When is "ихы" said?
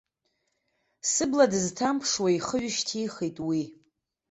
2.37-2.57